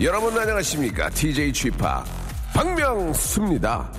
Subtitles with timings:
[0.00, 1.10] 여러분 안녕하십니까?
[1.10, 1.78] DJ Chip
[2.54, 3.90] 박명수입니다.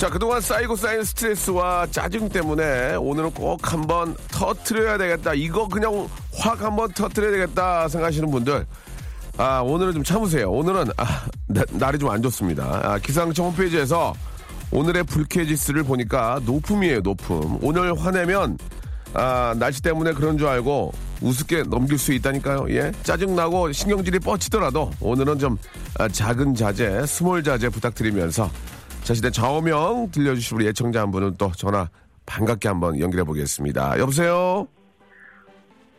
[0.00, 5.34] 자, 그동안 쌓이고 쌓인 스트레스와 짜증 때문에 오늘은 꼭 한번 터트려야 되겠다.
[5.34, 8.64] 이거 그냥 확 한번 터트려야 되겠다 생각하시는 분들.
[9.36, 10.50] 아, 오늘은 좀 참으세요.
[10.50, 12.80] 오늘은, 아, 나- 날이 좀 안 좋습니다.
[12.82, 14.14] 아, 기상청 홈페이지에서
[14.70, 17.58] 오늘의 불쾌지수를 보니까 높음이에요, 높음.
[17.62, 18.56] 오늘 화내면,
[19.12, 22.66] 아, 날씨 때문에 그런 줄 알고 우습게 넘길 수 있다니까요.
[22.70, 22.90] 예.
[23.02, 25.58] 짜증나고 신경질이 뻗치더라도 오늘은 좀
[25.98, 28.50] 아, 작은 자제, small 자제 부탁드리면서
[29.04, 31.88] 자신의 좌우명 들려주실 우리 애청자 한 분은 또 전화
[32.26, 33.98] 반갑게 한번 연결해 보겠습니다.
[33.98, 34.66] 여보세요?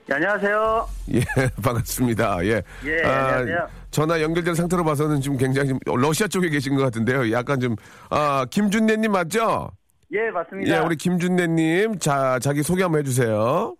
[0.08, 0.88] 네, 안녕하세요.
[1.16, 1.20] 예,
[1.64, 2.46] 반갑습니다.
[2.46, 2.62] 예.
[2.86, 3.68] 예, 안녕하세요.
[3.92, 7.32] 전화 연결된 상태로 봐서는 지금 굉장히 좀 러시아 쪽에 계신 것 같은데요.
[7.32, 7.76] 약간 좀,
[8.10, 9.72] 아, 김준내님 맞죠?
[10.14, 10.76] 예, 맞습니다.
[10.76, 13.76] 예, 우리 김준내님, 자, 자기 소개 한번 해주세요.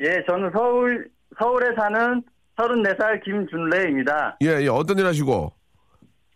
[0.00, 2.22] 예, 저는 서울 서울에 사는
[2.56, 4.36] 34살 김준래입니다.
[4.42, 5.52] 예, 예, 어떤 일 하시고?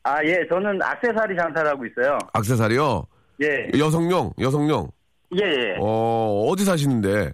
[0.07, 2.17] 아, 예, 저는 악세사리 장사를 하고 있어요.
[2.33, 3.05] 악세사리요?
[3.43, 4.89] 예, 여성용, 여성용.
[5.37, 5.77] 예, 예.
[5.81, 7.33] 어, 어디 사시는데?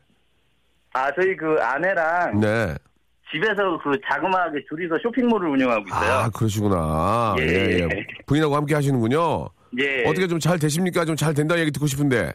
[0.94, 2.74] 아, 저희 그 아내랑 네.
[3.30, 6.12] 집에서 그 자그마하게 둘이서 쇼핑몰을 운영하고 있어요.
[6.12, 7.34] 아, 그러시구나.
[7.40, 7.88] 예, 예, 예.
[8.26, 9.48] 부인하고 함께 하시는군요.
[9.78, 10.04] 예.
[10.06, 11.04] 어떻게 좀 잘 되십니까?
[11.04, 12.32] 좀 잘 된다 얘기 듣고 싶은데.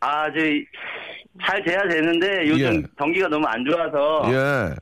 [0.00, 0.64] 아, 저희
[1.46, 2.82] 잘 돼야 되는데 요즘 예.
[2.98, 4.74] 경기가 너무 안 좋아서 예.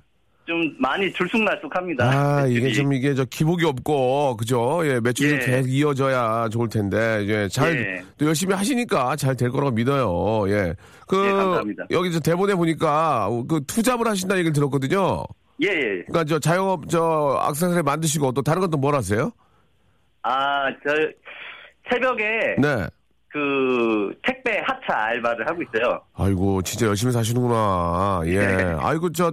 [0.47, 2.05] 좀 많이 들쑥날쑥합니다.
[2.05, 2.75] 아, 이게 매출이.
[2.75, 4.81] 좀 이게 저 기복이 없고, 그죠?
[4.85, 5.39] 예, 매출이 예.
[5.39, 8.05] 계속 이어져야 좋을 텐데, 잘, 예.
[8.17, 10.49] 또 열심히 하시니까 잘 될 거라고 믿어요.
[10.51, 10.75] 예.
[11.09, 11.87] 그, 예, 감사합니다.
[11.91, 15.25] 여기 저 대본에 보니까 그 투잡을 하신다는 얘기를 들었거든요.
[15.63, 16.05] 예, 예.
[16.07, 19.33] 그러니까 저 자영업 저 악세사리 만드시고 또 다른 것도 뭘 하세요?
[20.23, 20.95] 아, 저
[21.91, 22.87] 새벽에 네.
[23.29, 26.01] 그 택배 하차 알바를 하고 있어요.
[26.15, 28.23] 아이고, 진짜 열심히 사시는구나.
[28.27, 28.39] 예.
[28.39, 28.77] 네.
[28.79, 29.33] 아이고, 저,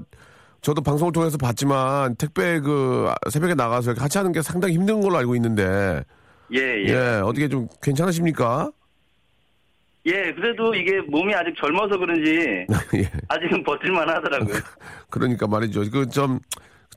[0.64, 5.18] 저도 방송을 통해서 봤지만 택배 그 새벽에 나가서 이렇게 같이 하는 게 상당히 힘든 걸로
[5.18, 6.02] 알고 있는데,
[6.54, 6.96] 예, 예, 예.
[7.22, 8.72] 어떻게 좀 괜찮으십니까?
[10.06, 12.66] 예, 그래도 이게 몸이 아직 젊어서 그런지
[12.96, 13.12] 예.
[13.28, 14.56] 아직은 버틸만 하더라고요.
[15.12, 15.84] 그러니까 말이죠.
[15.92, 16.40] 그 좀,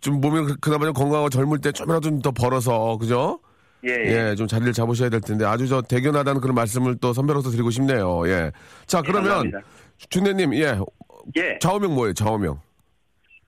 [0.00, 3.40] 좀 몸이 그- 그나마 좀 건강하고 젊을 때 좀이라도 좀 더 벌어서, 그죠?
[3.84, 4.30] 예, 예.
[4.30, 8.28] 예, 좀 자리를 잡으셔야 될 텐데 아주 저 대견하다는 그런 말씀을 또 선배로서 드리고 싶네요.
[8.28, 8.52] 예.
[8.86, 9.58] 자, 그러면 감사합니다.
[10.08, 10.78] 준혜님, 예.
[11.36, 11.58] 예.
[11.60, 12.12] 좌우명 뭐예요?
[12.14, 12.60] 좌우명.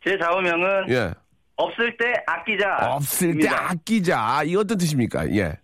[0.05, 1.13] 제 좌우명은 예.
[1.57, 2.77] 없을 때 아끼자.
[2.93, 4.43] 없을 때 아끼자.
[4.45, 5.29] 이 어떤 뜻입니까?
[5.35, 5.57] 예.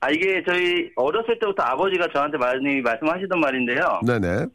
[0.00, 4.00] 아, 이게 저희 어렸을 때부터 아버지가 저한테 많이 말씀하시던 말인데요.
[4.06, 4.46] 네네.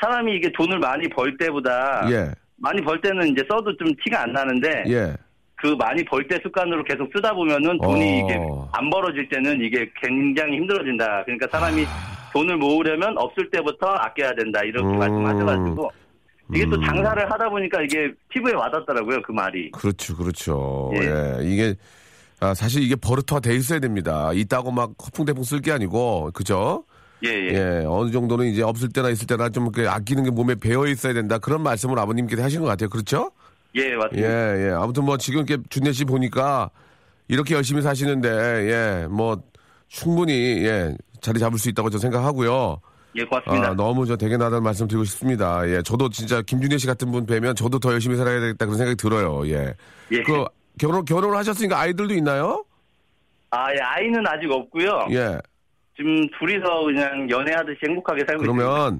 [0.00, 2.30] 사람이 이게 돈을 많이 벌 때보다 예.
[2.56, 5.14] 많이 벌 때는 이제 써도 좀 티가 안 나는데 예.
[5.56, 8.24] 그 많이 벌 때 습관으로 계속 쓰다 보면은 돈이 어.
[8.26, 8.38] 이게
[8.72, 11.22] 안 벌어질 때는 이게 굉장히 힘들어진다.
[11.24, 12.30] 그러니까 사람이 아.
[12.32, 14.60] 돈을 모으려면 없을 때부터 아껴야 된다.
[14.64, 14.98] 이렇게 음.
[14.98, 15.90] 말씀하셔가지고
[16.52, 16.84] 이게 또 음.
[16.84, 19.22] 장사를 하다 보니까 이게 피부에 와닿더라고요.
[19.22, 19.70] 그 말이.
[19.70, 20.90] 그렇죠, 그렇죠.
[20.94, 20.98] 예.
[20.98, 21.38] 예.
[21.42, 21.74] 이게,
[22.40, 24.30] 아, 사실 이게 버릇화 돼 있어야 됩니다.
[24.34, 26.84] 있다고 막 허풍대풍 쓸 게 아니고, 그죠?
[27.24, 27.54] 예, 예.
[27.54, 31.38] 예, 어느 정도는 이제 없을 때나 있을 때나 좀 아끼는 게 몸에 배어 있어야 된다.
[31.38, 32.90] 그런 말씀을 아버님께서 하신 것 같아요.
[32.90, 33.30] 그렇죠?
[33.76, 34.68] 예, 예, 맞습니다.
[34.68, 34.70] 예.
[34.72, 36.70] 아무튼 뭐 지금 이렇게 준혜 씨 보니까
[37.28, 39.42] 이렇게 열심히 사시는데, 예, 뭐
[39.88, 40.32] 충분히,
[40.66, 42.80] 예, 자리 잡을 수 있다고 저는 생각하고요.
[43.16, 43.68] 예, 고맙습니다.
[43.70, 45.68] 아, 너무 저 대견하다는 말씀 드리고 싶습니다.
[45.68, 48.96] 예, 저도 진짜 김준혜 씨 같은 분 뵈면 저도 더 열심히 살아야 되겠다 그런 생각이
[48.96, 49.46] 들어요.
[49.48, 49.74] 예.
[50.12, 50.22] 예.
[50.22, 50.44] 그
[50.78, 52.64] 결혼 결혼을 하셨으니까 아이들도 있나요?
[53.50, 55.06] 아, 예, 아이는 아직 없고요.
[55.12, 55.38] 예.
[55.96, 58.98] 지금 둘이서 그냥 연애하듯이 행복하게 살고 그러면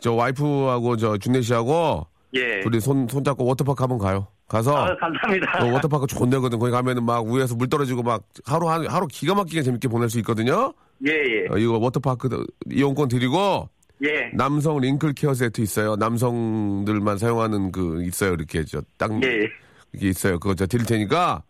[0.00, 2.58] 저 와이프하고 저 준혜 씨하고 있습니다.
[2.58, 2.60] 예.
[2.60, 4.28] 둘이 손 손잡고 워터파크 한번 가요.
[4.46, 5.64] 가서 아, 감사합니다.
[5.64, 6.58] 어, 워터파크 좋은 데거든.
[6.58, 10.18] 거기 가면은 막 위에서 물 떨어지고 막 하루 한 하루 기가 막히게 재밌게 보낼 수
[10.20, 10.72] 있거든요.
[11.06, 11.46] 예, 예.
[11.50, 13.68] 어, 이거 워터파크 이용권 드리고
[14.04, 14.30] 예.
[14.34, 15.96] 남성 wrinkle care 세트 있어요.
[15.96, 18.34] 남성들만 사용하는 그 있어요.
[18.34, 19.48] 이렇게 저딱 예.
[19.92, 20.38] 이게 있어요.
[20.38, 21.42] 그거 저 드릴 테니까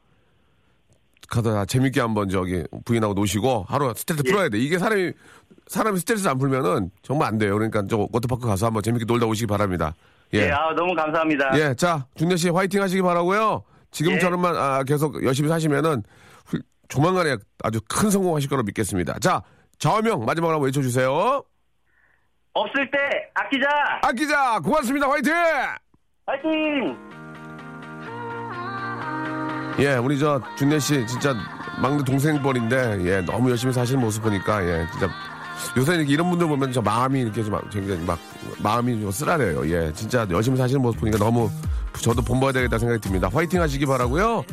[1.28, 4.30] 가서 다 재밌게 한번 저기 부인하고 노시고 하루 스트레스 예.
[4.30, 4.58] 풀어야 돼.
[4.58, 5.12] 이게 사람이
[5.66, 7.52] 사람이 스트레스 안 풀면은 정말 안 돼요.
[7.54, 9.94] 그러니까 저 워터파크 가서 한번 재밌게 놀다 오시기 바랍니다.
[10.34, 10.50] 예, 예.
[10.50, 11.58] 아, 너무 감사합니다.
[11.58, 13.62] 예, 자, 준대 씨 화이팅 하시기 바라고요.
[13.90, 16.02] 지금처럼만 아, 계속 열심히 사시면은 훌-
[16.88, 19.18] 조만간에 아주 큰 성공하실 거로 믿겠습니다.
[19.20, 19.42] 자,
[19.78, 21.42] 좌우명 마지막으로 한번 외쳐주세요.
[22.54, 22.98] 없을 때
[23.34, 23.68] 아끼자!
[24.02, 25.08] 아끼자, 고맙습니다.
[25.08, 25.32] 화이팅!
[26.26, 27.08] 화이팅!
[29.80, 31.34] 예, 우리 저 준대 씨 진짜
[31.80, 35.08] 막내 동생 뻘인데 예, 너무 열심히 사시는 모습 보니까 예, 진짜
[35.76, 38.18] 요새 이렇게 이런 분들 보면 저 마음이 이렇게 좀 굉장히 막
[38.60, 39.68] 마음이 좀 쓰라려요.
[39.70, 41.48] 예, 진짜 열심히 사시는 모습 보니까 너무
[42.00, 43.28] 저도 본봐야 되겠다 생각이 듭니다.
[43.32, 44.44] 화이팅 하시기 바라고요.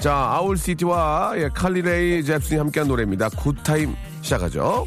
[0.00, 3.28] 자, 아울시티와 예, 칼리레이 잽슨이 함께한 노래입니다.
[3.28, 4.86] 굿타임 시작하죠.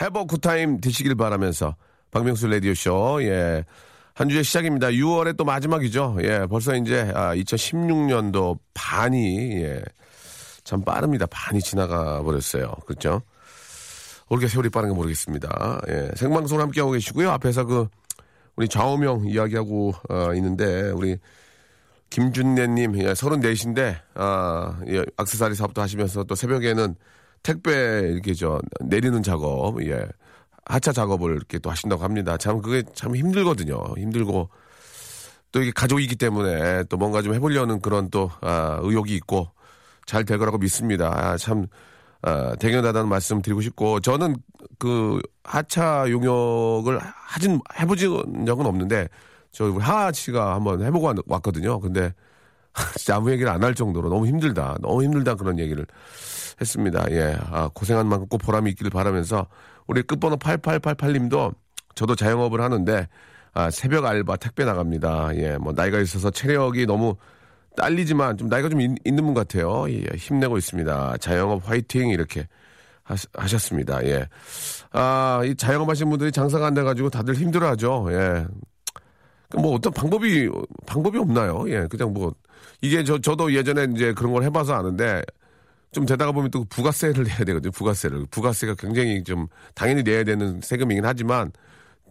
[0.00, 1.76] 해버 굿타임 되시길 바라면서
[2.10, 3.64] 박명수 라디오쇼 예.
[4.14, 4.88] 한 주의 시작입니다.
[4.88, 6.16] 6월의 또 마지막이죠.
[6.24, 9.80] 예, 벌써 이제 아, 2016년도 반이 예,
[10.64, 11.26] 참 빠릅니다.
[11.30, 12.74] 반이 지나가 버렸어요.
[12.84, 13.22] 그렇죠?
[14.26, 15.82] 어떻게 세월이 빠른가 모르겠습니다.
[15.88, 17.30] 예, 생방송을 함께하고 계시고요.
[17.30, 17.86] 앞에서 그
[18.60, 21.16] 우리 좌우명 이야기하고 어, 있는데 우리
[22.10, 26.94] 김준내님 예, 34인데 아, 예, 악세사리 사업도 하시면서 또 새벽에는
[27.42, 27.70] 택배
[28.00, 30.06] 이렇게 저 내리는 작업 예
[30.66, 32.36] 하차 작업을 이렇게 또 하신다고 합니다.
[32.36, 33.82] 참 그게 참 힘들거든요.
[33.96, 34.50] 힘들고
[35.52, 39.48] 또 이게 가족이기 때문에 또 뭔가 좀 해보려는 그런 또 아, 의욕이 있고
[40.04, 41.08] 잘 될 거라고 믿습니다.
[41.16, 41.66] 아, 참
[42.22, 44.36] 아, 대견하다는 말씀 드리고 싶고 저는
[44.78, 49.08] 그 하차 용역을 하진 해보진 적은 없는데
[49.52, 51.80] 저 우리 하하 씨가 한번 해보고 왔- 왔거든요.
[51.80, 52.12] 근데
[52.96, 55.86] 진짜 아무 얘기를 안 할 정도로 너무 힘들다, 너무 힘들다 그런 얘기를
[56.60, 57.04] 했습니다.
[57.10, 59.46] 예, 아, 고생한 만큼 꼭 보람이 있기를 바라면서
[59.86, 61.54] 우리 끝번호 8888님도
[61.94, 63.08] 저도 자영업을 하는데
[63.54, 65.30] 아, 새벽 알바 택배 나갑니다.
[65.36, 67.16] 예, 뭐 나이가 있어서 체력이 너무
[67.76, 69.86] 딸리지만 좀 나이가 좀 있, 는 분 같아요.
[69.90, 71.16] 예, 힘내고 있습니다.
[71.18, 72.46] 자영업 화이팅 이렇게
[73.04, 74.28] 하, 셨습니다 예.
[74.92, 78.08] 아, 이 자영업 하시는 분들이 장사가 안 돼가지고 다들 힘들어하죠.
[78.12, 78.46] 예.
[79.50, 80.48] 그뭐 어떤 방법이
[80.86, 81.64] 방법이 없나요?
[81.70, 82.32] 예, 그냥 뭐
[82.82, 85.22] 이게 저 저도 예전에 이제 그런 걸 해봐서 아는데
[85.92, 87.72] 좀 되다가 보면 또 부가세를 내야 되거든요.
[87.72, 91.50] 부가세를 부가세가 굉장히 좀 당연히 내야 되는 세금이긴 하지만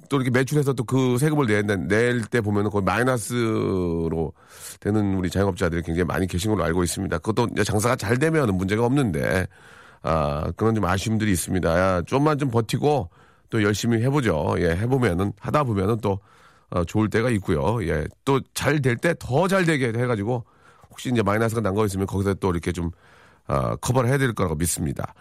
[0.09, 1.45] 또 이렇게 매출해서 또 그 세금을
[1.87, 4.33] 낼 때 보면은 거의 마이너스로
[4.79, 7.17] 되는 우리 자영업자들이 굉장히 많이 계신 걸로 알고 있습니다.
[7.19, 9.47] 그것도 장사가 잘 되면 문제가 없는데
[10.01, 11.79] 아 그런 좀 아쉬움들이 있습니다.
[11.79, 13.09] 야, 좀만 좀 버티고
[13.49, 14.55] 또 열심히 해보죠.
[14.59, 16.19] 예, 해보면은 하다 보면은 또
[16.71, 17.83] 어, 좋을 때가 있고요.
[17.87, 20.45] 예, 또 잘 될 때 더 잘 되게 해가지고
[20.89, 22.91] 혹시 이제 마이너스가 난 거 있으면 거기서 또 이렇게 좀
[23.49, 25.15] 어, 커버를 될 거라고 믿습니다.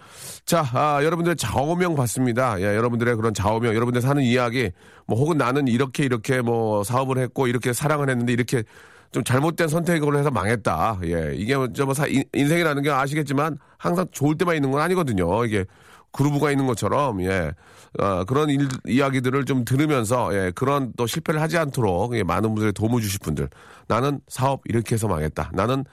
[0.44, 2.60] 자, 아, 여러분들의 좌우명 봤습니다.
[2.60, 4.70] 예, 여러분들의 그런 좌우명, 여러분들 사는 이야기,
[5.06, 8.64] 뭐 혹은 나는 이렇게 이렇게 뭐 사업을 했고 이렇게 사랑을 했는데 이렇게
[9.12, 11.00] 좀 잘못된 선택을 해서 망했다.
[11.04, 11.94] 예, 이게 저뭐
[12.34, 15.46] 인생이라는 게 아시겠지만 항상 좋을 때만 있는 건 아니거든요.
[15.46, 15.64] 이게
[16.12, 17.52] 그루브가 있는 것처럼 예
[17.98, 22.72] 어, 그런 일, 이야기들을 좀 들으면서 예 그런 또 실패를 하지 않도록 예, 많은 분들의
[22.75, 23.48] 도움을 주실 분들
[23.86, 25.84] 나는 사업 이렇게 해서 망했다 나는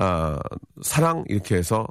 [0.00, 0.38] 아
[0.82, 1.86] 사랑 이렇게 해서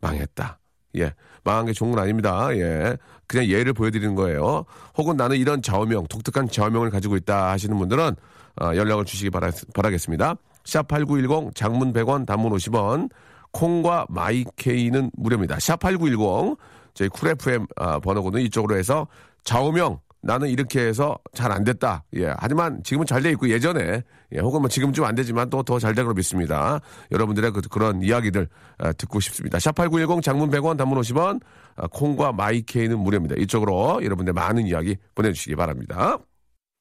[0.00, 0.58] 망했다.
[0.96, 1.14] 예
[1.44, 2.48] 망한 게 좋은 건 아닙니다.
[2.56, 2.96] 예
[3.28, 4.64] 그냥 예를 보여드리는 거예요.
[4.96, 8.16] 혹은 나는 이런 좌우명 독특한 좌우명을 가지고 있다 하시는 분들은
[8.60, 10.34] 어, 연락을 주시기 바라, 바라겠습니다.
[10.64, 13.10] 샵8910 장문 100원 단문 50원
[13.52, 15.56] 콩과 My K는 무료입니다.
[15.56, 16.58] 샵8910
[16.94, 19.06] 저희 Cool FM 아, 번호고는 이쪽으로 해서
[19.44, 22.04] 좌우명 나는 이렇게 해서 잘 안 됐다.
[22.16, 22.34] 예.
[22.38, 25.78] 하지만 지금은 잘 돼 있고 예전에 예, 혹은 뭐 지금 좀 안 되지만 또 더
[25.78, 26.80] 잘 되기로 믿습니다.
[27.12, 28.48] 여러분들의 그, 런 이야기들
[28.78, 29.58] 아, 듣고 싶습니다.
[29.58, 31.40] 샵8910 장문 100원 단문 50원
[31.76, 33.36] 아, 콩과 My K는 무료입니다.
[33.38, 36.18] 이쪽으로 여러분들 많은 이야기 보내주시기 바랍니다.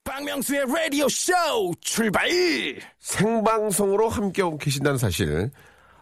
[0.04, 1.34] 박명수의 라디오 쇼
[1.82, 2.28] 출발!
[3.00, 5.52] 생방송으로 함께 계신다는 사실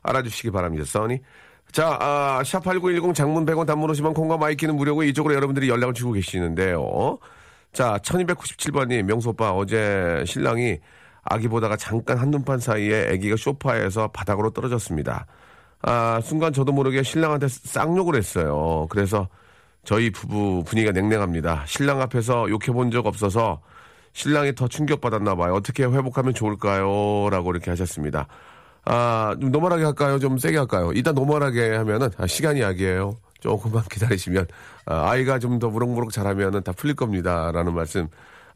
[0.03, 0.85] 알아주시기 바랍니다.
[0.85, 1.19] 써니.
[1.75, 6.13] 자, 아, 샵8910 장문 100원 단문 50원 콩과 My K는 무료고 이쪽으로 여러분들이 연락을 주고
[6.13, 7.17] 계시는데요.
[7.73, 10.79] 자, 1297번님, 명수 오빠 어제 신랑이
[11.23, 15.25] 아기 보다가 잠깐 한눈판 사이에 아기가 소파에서 바닥으로 떨어졌습니다.
[15.81, 18.87] 아, 순간 저도 모르게 신랑한테 쌍욕을 했어요.
[18.89, 19.27] 그래서
[19.83, 21.65] 저희 부부 분위기가 냉랭합니다.
[21.67, 23.59] 신랑 앞에서 욕해본 적 없어서
[24.13, 25.55] 신랑이 더 충격받았나 봐요.
[25.55, 27.29] 어떻게 회복하면 좋을까요?
[27.29, 28.29] 라고 이렇게 하셨습니다.
[28.85, 30.19] 아, 좀 normal하게 할까요?
[30.19, 30.91] 좀 세게 할까요?
[30.93, 33.17] 일단 normal하게 하면은, 아, 시간이 약이에요.
[33.39, 34.47] 조금만 기다리시면,
[34.85, 37.51] 아이가 좀 더 무럭무럭 자라면은 다 풀릴 겁니다.
[37.51, 38.07] 라는 말씀,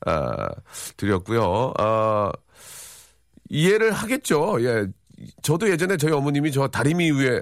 [0.05, 0.49] 아,
[0.97, 1.73] 드렸고요.
[1.79, 2.31] 아,
[3.49, 4.57] 이해를 하겠죠.
[4.63, 4.87] 예.
[5.41, 7.41] 저도 예전에 저희 어머님이 저 다리미 위에,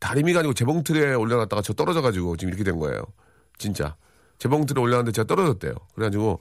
[0.00, 3.02] 다리미가 아니고 재봉틀에 올려놨다가 저 떨어져가지고 지금 이렇게 된 거예요.
[3.58, 3.94] 진짜.
[4.38, 5.72] 재봉틀에 올려놨는데 제가 떨어졌대요.
[5.94, 6.40] 그래가지고,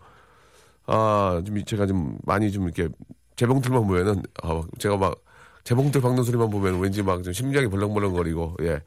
[0.88, 2.88] 아, 좀 제가 좀 많이 좀 이렇게
[3.36, 5.15] 재봉틀만 보면은 아, 제가 막
[5.63, 8.82] 재봉틀 박는 소리만 보면 왠지 막 좀 심장이 벌렁벌렁거리고 예.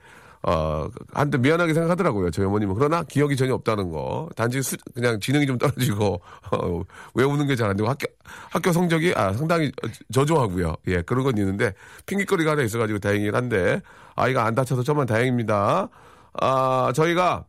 [0.47, 2.31] 어, 한때 미안하게 생각하더라고요.
[2.31, 2.75] 저희 어머님은.
[2.75, 4.29] 그러나 기억이 전혀 없다는 거.
[4.37, 6.21] 단지 수, 그냥 지능이 좀 떨어지고,
[6.53, 6.83] 어,
[7.15, 8.07] 외우는 게 잘 안 되고 학교,
[8.51, 9.73] 학교 성적이, 아, 상당히
[10.13, 10.75] 저조하고요.
[10.89, 11.73] 예, 그런 건 있는데,
[12.05, 13.81] 핑계거리가 하나 있어가지고 다행이긴 한데,
[14.17, 15.89] 아이가 안 다쳐서 정말 다행입니다.
[16.35, 17.47] 아, 저희가,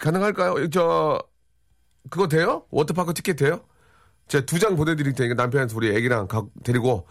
[0.00, 0.68] 가능할까요?
[0.70, 1.20] 저,
[2.10, 2.64] 그거 돼요?
[2.70, 3.60] 워터파크 티켓 돼요?
[4.26, 7.06] 제가 두 장 보내드릴 테니까 남편한테 우리 애기랑 가, 데리고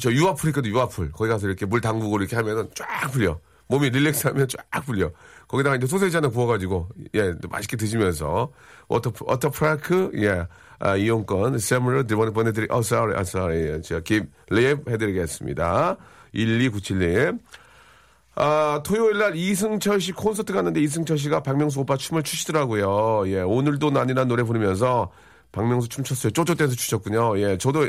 [0.00, 1.12] 저 유아풀 있거든 유아풀.
[1.12, 3.38] 거기 가서 이렇게 물 담그고 이렇게 하면은 쫙 풀려.
[3.68, 5.10] 몸이 relax하면 쫙 풀려.
[5.48, 8.52] 거기다가 이제 소세지 하나 구워가지고 예 맛있게 드시면서.
[8.88, 10.46] 워터 워터파크 예
[10.78, 13.82] 아, 이용권 샘으로 이번에 보내드리 어 sorry 아 sorry.
[13.82, 15.96] 제가 깁랩 해드리겠습니다.
[16.34, 17.38] 1297님.
[18.34, 23.24] 아, 토요일 날 이승철 씨 콘서트 갔는데 이승철 씨가 박명수 오빠 춤을 추시더라고요.
[23.26, 25.12] 예, 오늘도 난이란 노래 부르면서
[25.52, 26.32] 박명수 춤췄어요.
[26.32, 27.38] 쪼쪼 댄스 추셨군요.
[27.38, 27.88] 예, 저도,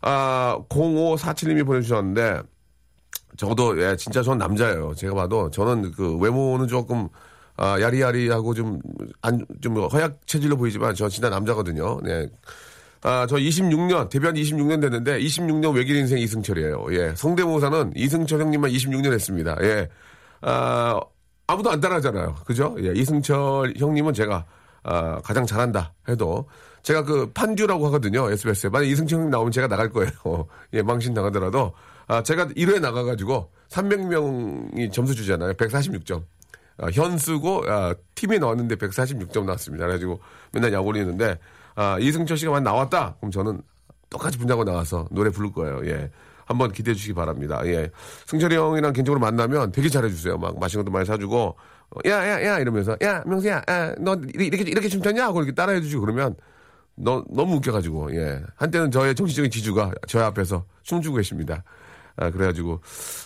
[0.00, 2.40] 아, 0547님이 보내주셨는데,
[3.36, 4.94] 저도, 예, 진짜 전 남자예요.
[4.94, 7.08] 제가 봐도 저는 그 외모는 조금,
[7.56, 8.80] 아, 야리야리하고 좀,
[9.20, 12.00] 안, 좀 허약 체질로 보이지만 저 진짜 남자거든요.
[12.02, 12.26] 네.
[13.02, 16.86] 아, 저 26년, 데뷔한 지 26년 됐는데, 26년 외길 인생 이승철이에요.
[16.92, 17.14] 예.
[17.16, 19.56] 성대모사는 이승철 형님만 26년 했습니다.
[19.62, 19.88] 예.
[20.40, 20.98] 아,
[21.46, 22.36] 아무도 안 따라하잖아요.
[22.46, 22.74] 그죠?
[22.78, 22.92] 예.
[22.94, 24.44] 이승철 형님은 제가,
[24.84, 26.48] 아, 가장 잘한다 해도,
[26.82, 28.30] 제가 그 판듀라고 하거든요.
[28.30, 28.70] SBS에.
[28.70, 30.10] 만약 이승철 형님 나오면 제가 나갈 거예요.
[30.74, 31.72] 예, 망신 나가더라도.
[32.08, 35.52] 아, 제가 1회 나가가지고 300명이 점수 주잖아요.
[35.54, 36.24] 146점.
[36.78, 39.86] 아, 현수고, 아, 팀에 나왔는데 146점 나왔습니다.
[39.86, 40.20] 그래가지고
[40.52, 41.38] 맨날 약 올리는데,
[41.74, 43.16] 아, 이승철 씨가 만 나왔다?
[43.20, 43.62] 그럼 저는
[44.10, 45.80] 똑같이 분장하고 나와서 노래 부를 거예요.
[45.86, 46.10] 예.
[46.44, 47.60] 한번 기대해 주시기 바랍니다.
[47.66, 47.90] 예.
[48.26, 50.38] 승철이 형이랑 개인적으로 만나면 되게 잘해주세요.
[50.38, 51.56] 막 맛있는 것도 많이 사주고,
[51.90, 55.24] 어, 야, 야, 야, 이러면서, 야, 명수야, 아, 너 이렇게, 이렇게 춤췄냐?
[55.24, 56.34] 하고 이렇게 따라해 주시고 그러면,
[56.94, 58.42] 너, 너무 웃겨가지고, 예.
[58.56, 61.64] 한때는 저의 정신적인 지주가 저희 앞에서 춤추고 계십니다.
[62.16, 62.80] 아, 그래가지고,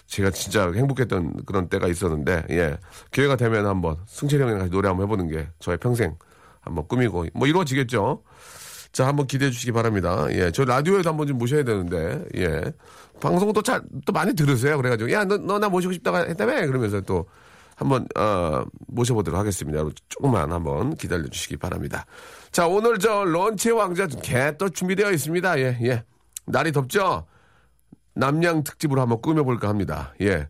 [0.06, 2.78] 제가 진짜 행복했던 그런 때가 있었는데, 예.
[3.10, 6.16] 기회가 되면 한번 승철이 형이랑 같이 노래 한번 해보는 게 저의 평생
[6.60, 8.22] 한번 꾸미고, 뭐 이루어지겠죠?
[8.92, 10.26] 자, 한번 기대해 주시기 바랍니다.
[10.30, 10.50] 예.
[10.52, 12.72] 저 라디오에도 한번 좀 모셔야 되는데, 예.
[13.20, 14.76] 방송도 잘, 또 많이 들으세요.
[14.76, 16.66] 그래가지고, 야, 너, 너 나 모시고 싶다고 했다며?
[16.66, 17.26] 그러면서 또
[17.76, 19.84] 한번, 어, 모셔보도록 하겠습니다.
[20.08, 22.06] 조금만 한번 기다려 주시기 바랍니다.
[22.50, 25.58] 자, 오늘 저 런치의 왕자 개또 준비되어 있습니다.
[25.60, 26.04] 예, 예.
[26.46, 27.26] 날이 덥죠?
[28.14, 30.14] 남양 특집으로 한번 꾸며볼까 합니다.
[30.22, 30.48] 예.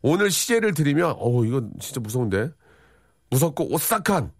[0.00, 2.50] 오늘 시제를 드리면, 어우, 이거 진짜 무서운데.
[3.30, 4.32] 무섭고 오싹한,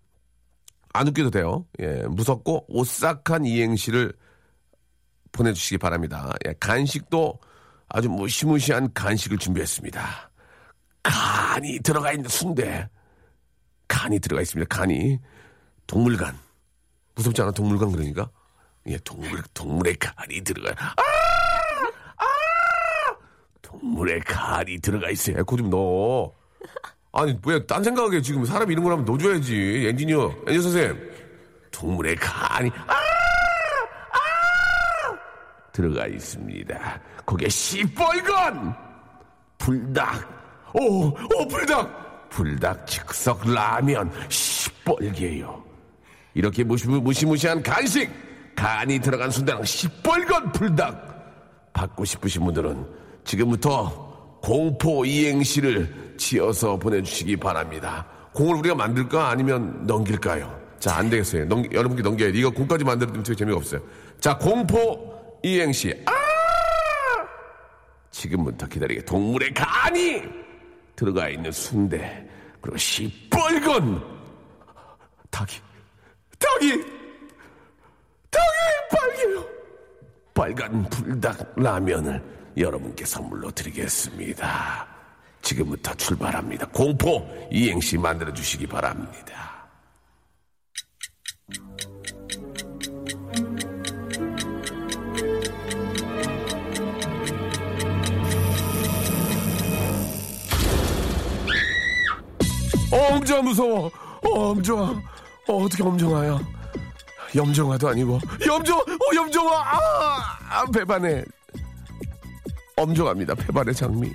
[0.95, 1.67] 안 웃겨도 돼요.
[1.81, 4.13] 예, 무섭고 오싹한 이행시를
[5.33, 6.33] 보내주시기 바랍니다.
[6.47, 7.39] 예, 간식도
[7.89, 10.32] 아주 무시무시한 간식을 준비했습니다.
[11.03, 12.89] 간이 들어가 있는 순대.
[13.89, 14.75] 간이 들어가 있습니다.
[14.75, 15.19] 간이.
[15.87, 16.39] 동물간.
[17.15, 17.51] 무섭지 않아?
[17.51, 18.31] 동물간 그러니까?
[18.87, 20.71] 예, 동물, 동물의 간이 들어가.
[20.97, 21.03] 아!
[22.17, 22.25] 아!
[23.61, 25.39] 동물의 간이 들어가 있어요.
[25.39, 26.33] 에코 좀 넣어.
[27.13, 29.87] 아니, 왜, 딴 생각하게 지금 사람 이런 걸 하면 넣어줘야지.
[29.89, 31.13] 엔지니어, 엔지니어 선생님.
[31.71, 32.93] 동물의 간이, 아!
[32.93, 33.03] 아!
[35.73, 37.01] 들어가 있습니다.
[37.27, 38.75] 거기에 시뻘건!
[39.59, 40.42] 불닭.
[40.75, 42.29] 오, 오, 불닭!
[42.31, 45.63] 불닭 즉석 라면, 시뻘게요.
[46.35, 48.11] 이렇게 무시, 무시무 시한 간식!
[48.55, 51.73] 간이 들어간 순대랑 시뻘건 불닭!
[51.73, 52.87] 받고 싶으신 분들은
[53.25, 58.07] 지금부터 공포 이행시를 지어서 보내주시기 바랍니다.
[58.33, 60.61] 공을 우리가 만들까 아니면 넘길까요?
[60.79, 61.45] 자, 안 되겠어요.
[61.47, 62.39] 넘, 여러분께 넘겨야 돼.
[62.39, 63.81] 이거 공까지 만들어도 되게 재미가 없어요.
[64.21, 65.95] 자, 공포 이행시.
[66.07, 66.13] 아!
[68.11, 69.05] 지금부터 기다리게.
[69.05, 70.23] 동물의 간이
[71.03, 72.25] 들어가 있는 순대.
[72.61, 74.01] 그리고 시뻘건
[75.31, 75.61] 닭이,
[76.39, 76.81] 닭이,
[78.31, 78.47] 닭이
[78.89, 79.45] 빨개요.
[80.33, 82.23] 빨간 불닭 라면을
[82.57, 84.87] 여러분께 선물로 드리겠습니다.
[85.43, 86.69] 지금부터 출발합니다.
[86.69, 89.67] 공포 이행시 만들어 주시기 바랍니다.
[102.93, 103.91] 어, 엄정아 무서워.
[104.23, 105.03] 어, 엄정아.
[105.49, 106.39] 어, 어떻게 엄정아야?
[107.35, 109.51] 염정아도 아니고 염정, 어, 염정아.
[109.51, 111.25] 아, 아 배반해.
[112.77, 113.35] 엄정합니다.
[113.35, 114.13] 배반의 장미.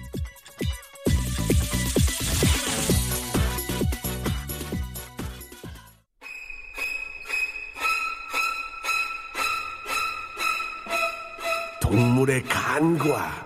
[11.81, 13.45] 동물의 간과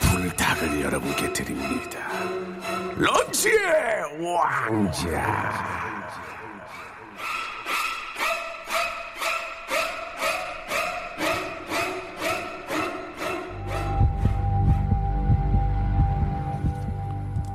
[0.00, 2.08] 불닭을 여러분께 드립니다.
[3.00, 3.54] 런치의
[4.22, 5.50] 왕자.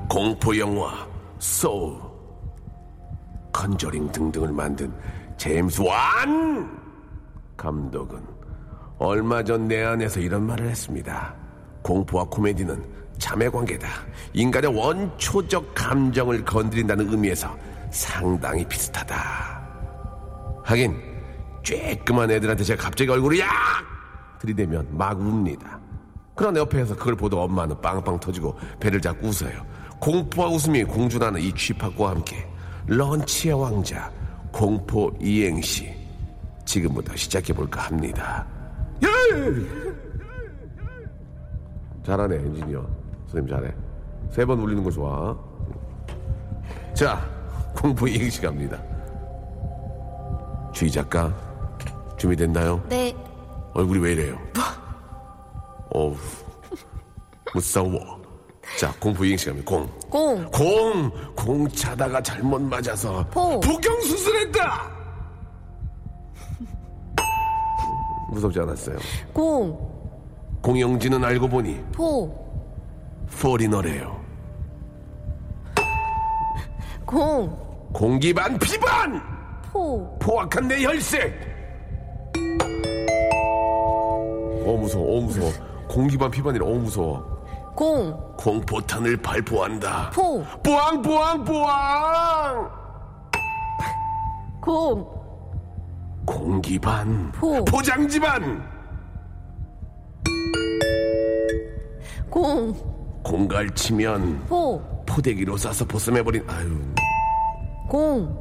[0.09, 2.01] 공포 영화 소울
[3.53, 4.91] 컨저링 등등을 만든
[5.37, 6.81] 제임스 완
[7.55, 8.19] 감독은
[8.97, 11.35] 얼마 전내 안에서 이런 말을 했습니다.
[11.83, 13.87] 공포와 코미디는 자매 관계다.
[14.33, 17.57] 인간의 원초적 감정을 건드린다는 의미에서
[17.89, 19.15] 상당히 비슷하다.
[20.63, 20.95] 하긴
[21.63, 23.47] 쬐끄만 애들한테 제가 갑자기 얼굴을 야
[24.39, 25.79] 들이대면 막 웁니다.
[26.35, 29.65] 그러나 옆에서 그걸 보던 엄마는 빵빵 터지고 배를 잡고 웃어요.
[29.99, 32.47] 공포와 웃음이 공존하는 이 쥐팍과 함께
[32.85, 34.11] 런치의 왕자
[34.51, 35.91] 공포 이행시
[36.63, 38.45] 지금부터 시작해볼까 합니다.
[39.01, 39.07] 예!
[42.05, 43.04] 잘하네 엔지니어
[43.35, 43.73] 선생님 잘해
[44.31, 45.37] 세 번 울리는 거 좋아
[46.93, 47.21] 자
[47.75, 48.81] 공포 이행시 갑니다
[50.73, 51.33] 주희 작가
[52.17, 52.81] 준비됐나요?
[52.89, 53.13] 네.
[53.73, 54.37] 얼굴이 왜 이래요?
[55.93, 56.15] 어우
[57.53, 58.21] 무서워
[58.79, 61.11] 자 공포 이행시 갑니다 공 공, 공!
[61.35, 63.59] 공 차다가 잘못 맞아서 포.
[63.59, 64.95] 포경 수술했다!
[68.31, 68.97] 무섭지 않았어요.
[69.33, 69.77] 공,
[70.61, 72.44] 공형진은 알고 보니 포,
[73.29, 74.23] foreigner래요.
[77.05, 77.55] 공,
[77.93, 79.21] 공기반 피반!
[79.71, 81.33] 포, 포악한 내 혈색!
[84.65, 85.51] 어 무서워, 어 무서워.
[85.87, 87.35] 공기 반 피반이라 어 무서워.
[87.75, 90.09] 공, 공포탄을 발포한다.
[90.11, 92.69] 포, 뿌앙 뿌앙 뿌앙!
[94.61, 95.07] 공,
[96.25, 97.63] 공기 반 포.
[97.65, 98.75] 포장지 반!
[102.29, 102.73] 공,
[103.25, 106.77] 공갈 치면 포, 포대기로 싸서 보쌈해버린 아유.
[107.89, 108.37] 공,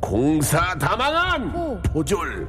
[0.00, 1.80] 공사 다망한 오.
[1.82, 2.48] 포졸.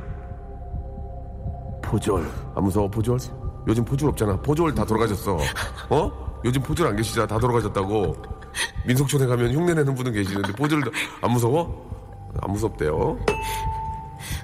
[1.84, 2.26] 포졸.
[2.56, 3.20] 아 무서워 포졸?
[3.68, 4.36] 요즘 포졸 없잖아.
[4.42, 5.38] 포졸 다 돌아가셨어.
[5.92, 6.12] 어?
[6.44, 7.28] 요즘 포졸 안 계시잖아.
[7.28, 8.16] 다 돌아가셨다고.
[8.88, 10.82] 민속촌에 가면 흉내 내는 분은 계시는데 포졸
[11.22, 11.88] 안 무서워?
[12.42, 13.16] 안 무섭대요.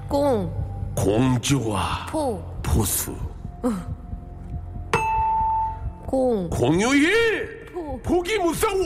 [0.08, 0.52] 공,
[0.96, 3.16] 공주와 포, 포수
[6.16, 8.00] 공, 공휴일 포.
[8.02, 8.80] 보기 무서워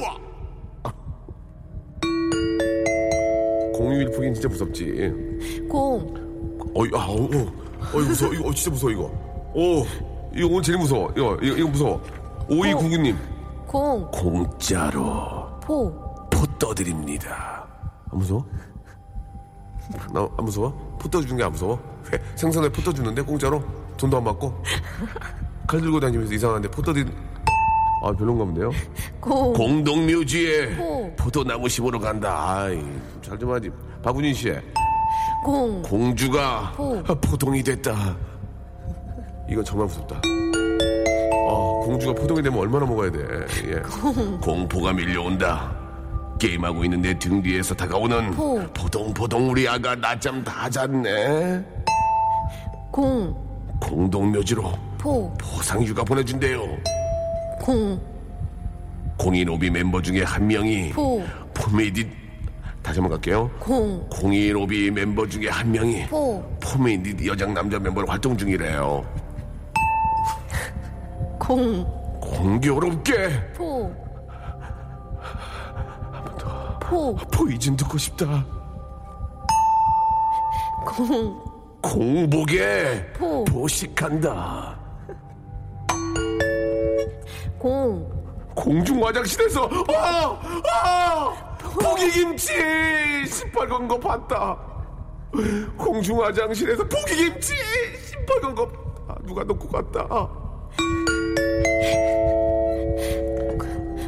[3.75, 5.13] 공휴일 보긴 진짜 무섭지
[5.69, 6.11] 공,
[6.73, 7.27] 어이, 아, 어, 어,
[7.93, 8.33] 어, 이거 무서워.
[8.33, 9.03] 이거 어, 진짜 무서워, 이거.
[9.53, 9.85] 오,
[10.35, 11.11] 이거 오늘 제일 무서워.
[11.15, 12.01] 이거, 이거, 이거 무서워.
[12.49, 13.15] 오이구구님,
[13.67, 15.91] 공, 공짜로 포,
[16.31, 17.67] 포 떠드립니다.
[18.11, 18.43] 안 무서워?
[20.13, 20.97] 나, 안 무서워?
[20.99, 21.79] 포 떠주는 게 안 무서워?
[22.11, 23.63] 회, 생선에 포 떠주는데, 공짜로?
[23.97, 24.63] 돈도 안 받고?
[25.69, 27.13] 칼 들고 다니면서 이상한데 포 떠드린,
[28.03, 28.71] 아, 별론가 본데요?
[29.21, 31.13] 공, 공동 묘지에 포.
[31.15, 32.61] 포도나무 심으러 간다.
[32.63, 32.83] 아이,
[33.21, 33.69] 잘 좀 하지.
[34.01, 34.51] 박은인 씨.
[35.43, 37.03] 공, 공주가 포.
[37.21, 38.17] 포동이 됐다.
[39.47, 40.15] 이건 정말 무섭다.
[40.15, 41.51] 아,
[41.85, 43.19] 공주가 포동이 되면 얼마나 먹어야 돼.
[43.67, 43.75] 예.
[44.41, 45.71] 공포가 밀려온다.
[46.39, 48.59] 게임하고 있는 내 등 뒤에서 다가오는 포.
[48.73, 51.63] 포동포동 우리 아가 낮잠 다 잤네.
[52.91, 53.35] 공,
[53.79, 56.61] 공동묘지로 포, 보상휴가 보내준대요.
[57.61, 57.99] 공,
[59.17, 61.23] 공일오비 멤버 중에 한 명이 포.
[61.53, 62.09] 포메디
[62.83, 63.49] 다시 한번 갈게요.
[63.59, 69.05] 공, 공일오비 멤버 중에 한 명이 포, 포메디 여장 남자 멤버로 활동 중이래요.
[71.39, 71.83] 공,
[72.19, 73.91] 공교롭게 포,
[76.81, 78.45] 포, Poison 듣고 싶다.
[80.85, 81.39] 공,
[81.81, 83.45] 공복에 포.
[83.45, 84.78] 보식한다.
[87.59, 88.09] 공,
[88.55, 90.39] 공중 화장실에서 아,
[90.73, 92.53] 아, 포기김치!
[93.27, 94.57] 시뻘건 거 봤다.
[95.77, 97.53] 공중 화장실에서 포기김치!
[98.07, 98.71] 시뻘건 거
[99.09, 100.07] 아, 누가 넣고 갔다.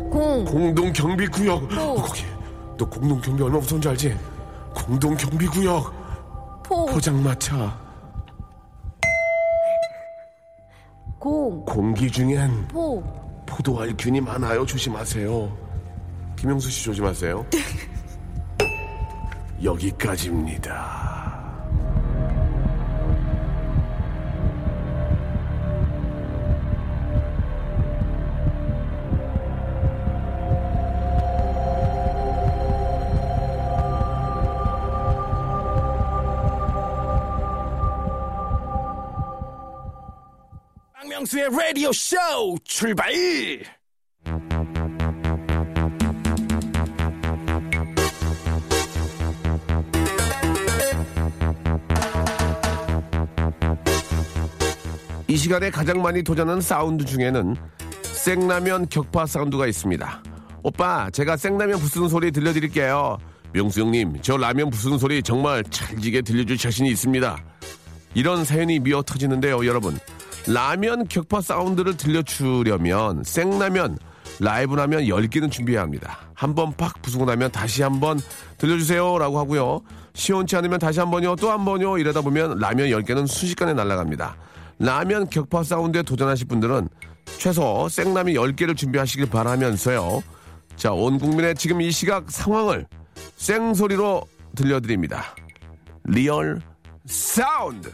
[0.09, 1.67] 공, 공동 경비 구역.
[1.67, 1.95] 포.
[1.95, 2.23] 거기.
[2.77, 4.17] 너 공동 경비 얼마 무서운지 알지?
[4.73, 5.91] 공동 경비 구역.
[6.63, 7.77] 포, 포장마차.
[11.19, 13.03] 공, 공기 중엔 포,
[13.51, 14.65] 포도알 균이 많아요.
[14.65, 15.57] 조심하세요.
[16.37, 17.45] 김영수 씨 조심하세요.
[19.61, 21.00] 여기까지입니다.
[41.31, 42.17] 박명수의 라디오 쇼
[42.65, 43.11] 출발!
[55.27, 57.55] 이 시간에 가장 많이 도전하는 사운드 중에는
[58.01, 60.23] 생라면 격파 사운드가 있습니다.
[60.63, 63.17] 오빠, 제가 생라면 부수는 소리 들려드릴게요.
[63.53, 67.37] 명수 형님, 저 라면 부수는 소리 정말 찰지게 들려줄 자신이 있습니다.
[68.13, 69.97] 이런 사연이 미어 터지는데요, 여러분.
[70.47, 73.97] 라면 격파 사운드를 들려주려면 생라면
[74.39, 76.17] 라이브라면 10개는 준비해야 합니다.
[76.33, 78.19] 한 번 팍 부수고 나면 다시 한 번
[78.57, 79.81] 들려주세요 라고 하고요.
[80.13, 84.35] 시원치 않으면 다시 한 번요, 또 한 번요 이러다 보면 라면 10개는 순식간에 날아갑니다.
[84.79, 86.89] 라면 격파 사운드에 도전하실 분들은
[87.37, 90.23] 최소 생라면 10개를 준비하시길 바라면서요.
[90.75, 92.87] 자, 온 국민의 지금 이 시각 상황을
[93.37, 94.23] 생소리로
[94.55, 95.35] 들려드립니다.
[96.05, 96.61] real
[97.05, 97.91] sound!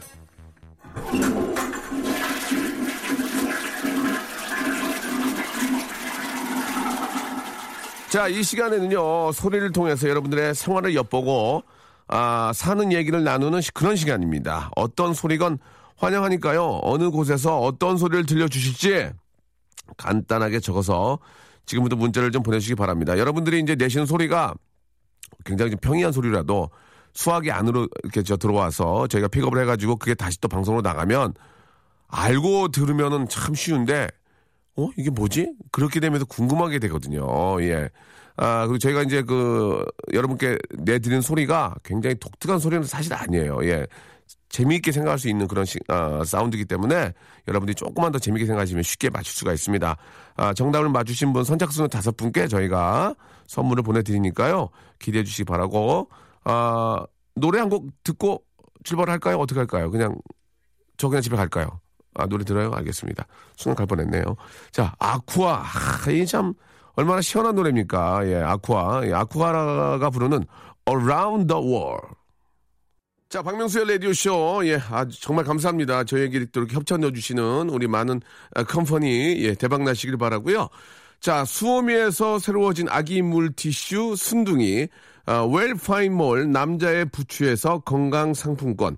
[8.17, 11.61] 자, 이 시간에는요, 소리를 통해서 여러분들의 생활을 엿보고,
[12.07, 14.71] 아, 사는 얘기를 나누는 시- 그런 시간입니다.
[14.75, 15.59] 어떤 소리건
[15.97, 19.11] 환영하니까요, 어느 곳에서 어떤 소리를 들려주실지
[19.97, 21.19] 간단하게 적어서
[21.67, 23.19] 지금부터 문자를 좀 보내주시기 바랍니다.
[23.19, 24.55] 여러분들이 이제 내시는 소리가
[25.45, 26.71] 굉장히 좀 평이한 소리라도
[27.13, 31.35] 수학이 안으로 이렇게 저 들어와서 저희가 픽업을 해가지고 그게 다시 또 방송으로 나가면
[32.07, 34.07] 알고 들으면은 참 쉬운데
[34.77, 35.53] 어 이게 뭐지?
[35.71, 37.25] 그렇게 되면서 궁금하게 되거든요.
[37.63, 37.89] 예.
[38.35, 43.59] 아 그리고 저희가 이제 그 여러분께 내드리는 소리가 굉장히 독특한 소리는 사실 아니에요.
[43.63, 43.87] 예.
[44.49, 47.13] 재미있게 생각할 수 있는 그런 시, 아, 사운드이기 때문에
[47.47, 49.97] 여러분들이 조금만 더 재미있게 생각하시면 쉽게 맞출 수가 있습니다.
[50.35, 53.15] 아, 정답을 맞추신 분 선착순 다섯 분께 저희가
[53.47, 54.69] 선물을 보내드리니까요.
[54.99, 56.09] 기대해 주시기 바라고
[56.43, 58.43] 아, 노래 한 곡 듣고
[58.83, 59.37] 출발할까요?
[59.37, 59.91] 어떻게 할까요?
[59.91, 60.15] 그냥
[60.97, 61.79] 저 그냥 집에 갈까요?
[62.17, 62.71] 아, 노래 들어요?
[62.73, 63.25] 알겠습니다.
[63.55, 64.35] 순간 갈 뻔했네요.
[64.71, 65.63] 자, 아쿠아.
[65.63, 66.53] 아, 이참
[66.95, 68.27] 얼마나 시원한 노래입니까?
[68.27, 69.07] 예, 아쿠아.
[69.07, 70.45] 예, 아쿠아가 부르는
[70.89, 72.15] Around the World.
[73.29, 74.61] 자, 박명수의 라디오쇼.
[74.65, 76.05] 예, 아, 정말 감사합니다.
[76.05, 78.21] 저희에게 또 이렇게 협찬 넣어주시는 우리 많은
[78.55, 80.69] 아, company, 예, 대박 나시길 바라고요
[81.19, 84.87] 자, 수오미에서 새로워진 아기 물티슈 순둥이,
[85.25, 88.97] 아, 웰파인몰 남자의 부추에서 건강 상품권,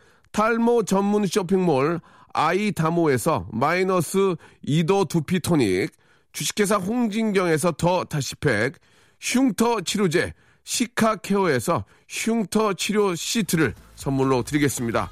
[0.31, 1.99] 탈모 전문 쇼핑몰
[2.33, 5.91] 아이다모에서 마이너스 2도 두피 토닉,
[6.31, 8.75] 주식회사 홍진경에서 더 다시팩,
[9.19, 15.09] 흉터 치료제 시카케어에서 흉터 치료 시트를 선물로 드리겠습니다.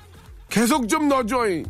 [0.49, 1.65] 계속 좀 넣어줘잉!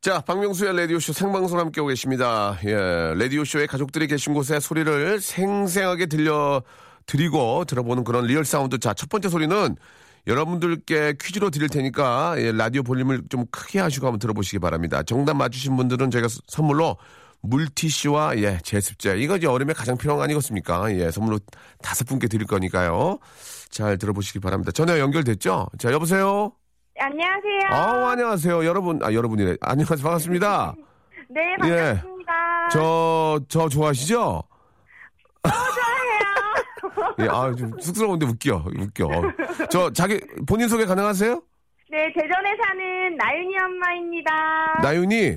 [0.00, 2.56] 자, 박명수의 라디오쇼 생방송 함께하고 계십니다.
[2.64, 6.62] 예, 라디오쇼에 가족들이 계신 곳에 소리를 생생하게 들려
[7.06, 8.78] 드리고 들어보는 그런 real sound.
[8.78, 9.76] 자, 첫 번째 소리는
[10.26, 15.02] 여러분들께 퀴즈로 드릴 테니까 예, 라디오 볼륨을 좀 크게 하시고 한번 들어보시기 바랍니다.
[15.04, 16.96] 정답 맞추신 분들은 저희가 서- 선물로
[17.42, 19.18] 물티슈와 예, 제습제.
[19.18, 20.92] 이거 이제 여름에 가장 필요한 거 아니겠습니까?
[20.96, 21.38] 예, 선물로
[21.80, 23.18] 다섯 분께 드릴 거니까요.
[23.70, 24.72] 잘 들어보시기 바랍니다.
[24.72, 25.68] 전화 연결됐죠?
[25.78, 26.52] 자, 여보세요?
[26.98, 27.60] 안녕하세요.
[27.70, 28.64] 아우, 안녕하세요.
[28.64, 29.56] 여러분, 아, 여러분이래.
[29.60, 30.02] 안녕하세요.
[30.02, 30.74] 반갑습니다.
[31.30, 31.56] 네, 예.
[31.60, 32.68] 반갑습니다.
[32.72, 34.42] 저, 저 좋아하시죠?
[37.20, 38.64] 예, 아, 좀 쑥스러운데 웃겨.
[38.78, 39.08] 웃겨.
[39.70, 41.42] 저, 자기, 본인 소개 가능하세요?
[41.90, 44.32] 네, 대전에 사는 나윤이 엄마입니다.
[44.82, 45.36] 나윤이?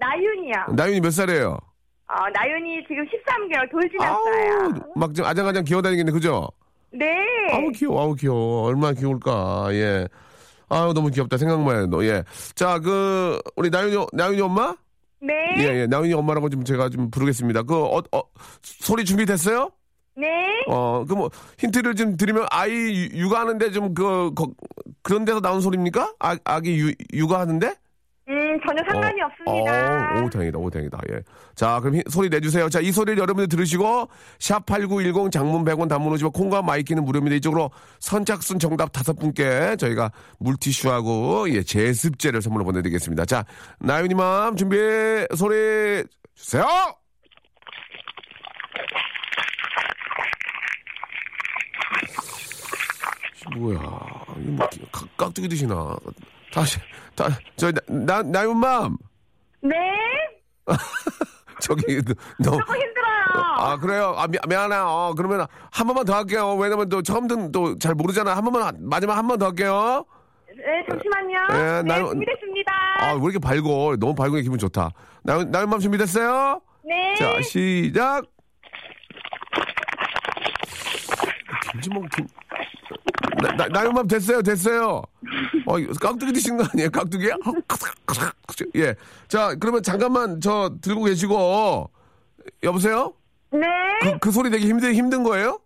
[0.00, 0.74] 나윤이요.
[0.76, 1.58] 나윤이 몇 살이에요?
[2.10, 4.62] 어, 나윤이 지금 13개월 돌 지났어요.
[4.62, 6.48] 아우, 막좀 아장아장 기어다니겠네, 그죠?
[6.90, 7.06] 네.
[7.52, 8.62] 아우, 귀여워, 아우, 귀여워.
[8.66, 10.08] 얼마나 귀여울까, 예.
[10.70, 11.36] 아우, 너무 귀엽다.
[11.36, 12.24] 생각만 해도, 예.
[12.54, 14.74] 자, 그, 우리 나윤이, 나윤이 엄마?
[15.20, 15.34] 네.
[15.58, 15.86] 예, 예.
[15.86, 17.62] 나윤이 엄마라고 좀 제가 좀 부르겠습니다.
[17.64, 18.22] 그, 어, 어,
[18.62, 19.70] 소리 준비됐어요?
[20.18, 20.64] 네.
[20.68, 24.50] 어, 그 뭐, 힌트를 좀 드리면, 아이 유- 육아하는데 좀 그, 거-
[25.02, 26.14] 그런 데서 나온 소리입니까?
[26.18, 27.74] 아, 아기 유, 육아하는데?
[28.30, 30.20] 음, 전혀 상관이 어, 없습니다.
[30.20, 30.98] 어, 오, 다행이다, 오, 다행이다.
[31.12, 31.20] 예.
[31.54, 32.68] 자, 그럼 히- 소리 내주세요.
[32.68, 37.36] 자, 이 소리를 여러분들 들으시고, 샵8910 장문 100원 단문 50원 콩과 마이케이는 무료입니다.
[37.36, 43.24] 이쪽으로 선착순 정답 다섯 분께 저희가 물티슈하고, 예, 제습제를 선물로 보내드리겠습니다.
[43.24, 43.44] 자,
[43.78, 44.76] 나윤이맘 준비,
[45.36, 46.02] 소리
[46.34, 46.66] 주세요!
[53.56, 55.96] 뭐야, 이거 뭐, 깍- 깍두기 드시나.
[56.52, 56.78] 다시,
[57.14, 58.96] 다, 저, 나, 나, 나윤맘!
[59.62, 59.74] 네.
[61.60, 62.00] 저기
[62.38, 63.24] 너 조금 힘들어요.
[63.56, 67.50] 아 그래요 아 미, 미안해 어 그러면 한 번만 더 할게요 왜냐면 또 처음 듣는
[67.52, 70.04] 또 잘 모르잖아 한 번만 마지막 한 번 더 할게요
[70.54, 71.36] 네, 잠시만요.
[71.52, 72.72] 예, 네, 나요- 준비됐습니다.
[73.00, 73.96] 아, 왜 이렇게 밝어?
[73.98, 74.90] 너무 밝으니 기분 좋다.
[75.22, 76.60] 나, 나윤맘 준비됐어요?
[76.84, 77.14] 네.
[77.16, 78.24] 자, 시작!
[81.72, 82.26] 김지몽, 김,
[83.42, 85.02] 나, 나, 나윤맘 됐어요, 됐어요.
[85.66, 86.90] 어, 깍두기 드신 거 아니에요?
[86.90, 87.28] 깍두기?
[88.76, 88.94] 예.
[89.28, 91.90] 자, 그러면 잠깐만 저 들고 계시고,
[92.62, 93.12] 여보세요?
[93.52, 93.60] 네.
[94.02, 95.60] 그, 그 소리 되게 힘든, 힘든 거예요?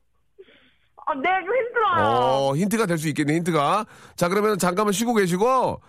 [1.06, 2.06] 어, 네, 좀 힘들어요.
[2.06, 3.86] 어, 힌트가 될 수 있겠네, 힌트가.
[4.16, 5.80] 자, 그러면 잠깐만 쉬고 계시고,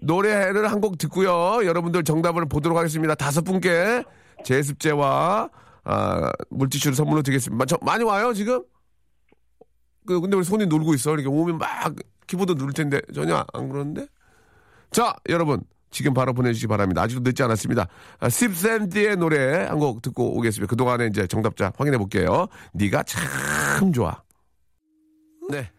[0.00, 1.64] 노래를 한 곡 듣고요.
[1.66, 3.14] 여러분들 정답을 보도록 하겠습니다.
[3.14, 4.04] 다섯 분께
[4.44, 5.48] 제습제와,
[5.84, 7.64] 아, 물티슈를 선물로 드리겠습니다.
[7.66, 8.62] 저, 많이 와요, 지금?
[10.08, 11.12] 그, 근데 우리 손이 놀고 있어.
[11.12, 11.94] 이렇게 오면 막
[12.26, 14.06] 키보드 누를 텐데, 전혀 안 그러는데?
[14.90, 15.60] 자, 여러분.
[15.90, 17.00] 지금 바로 보내주시기 바랍니다.
[17.00, 17.88] 아직도 늦지 않았습니다.
[18.20, 20.68] 아, 십센티의 노래 한 곡 듣고 오겠습니다.
[20.68, 22.46] 그동안에 이제 정답자 확인해 볼게요.
[22.74, 24.22] 네가 참 좋아.
[25.50, 25.70] 네.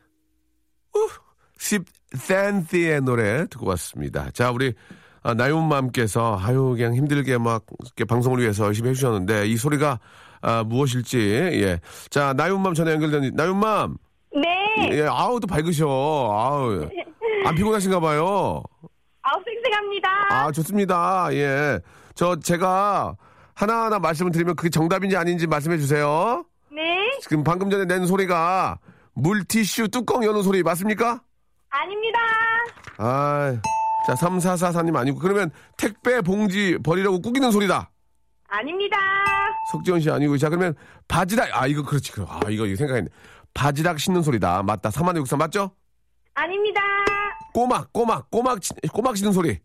[1.59, 4.31] 십센티의 노래 듣고 왔습니다.
[4.31, 4.73] 자, 우리
[5.21, 9.99] 아, 나윤맘께서 아유 그냥 힘들게 막 이렇게 방송을 위해서 열심히 해주셨는데 이 소리가
[10.41, 11.79] 아, 무엇일지 예.
[12.09, 14.08] 자, 나윤맘 전화 연결된 나윤맘 네.
[14.91, 15.85] 예, 아우 또 밝으셔.
[15.87, 16.89] 아우
[17.45, 18.61] 안 피곤하신가 봐요.
[19.21, 20.09] 아우, 쌩쌩합니다.
[20.29, 21.27] 아 좋습니다.
[21.33, 21.79] 예.
[22.15, 23.15] 저 제가
[23.53, 26.43] 하나하나 말씀을 드리면 그게 정답인지 아닌지 말씀해 주세요.
[26.71, 27.11] 네.
[27.21, 28.79] 지금 방금 전에 낸 소리가
[29.13, 31.21] 물티슈 뚜껑 여는 소리 맞습니까?
[31.69, 32.19] 아닙니다.
[32.97, 33.55] 아,
[34.07, 37.91] 자, 3444님 아니고, 그러면 택배 봉지 버리려고 꾸기는 소리다.
[38.47, 38.97] 아닙니다.
[39.71, 40.73] 석지원 씨 아니고, 자, 그러면
[41.07, 42.11] 바지락, 아, 이거 그렇지.
[42.11, 43.09] 그, 아, 이거, 이거 생각했네.
[43.53, 44.63] 바지락 씻는 소리다.
[44.63, 44.89] 맞다.
[44.91, 45.71] 3164 맞죠?
[46.33, 46.81] 아닙니다.
[47.53, 49.59] 꼬막, 꼬막, 꼬막, 치- 꼬막 씻는 소리.